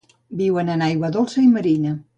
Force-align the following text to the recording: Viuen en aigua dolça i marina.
Viuen 0.39 0.71
en 0.77 0.85
aigua 0.87 1.11
dolça 1.19 1.47
i 1.47 1.49
marina. 1.59 1.97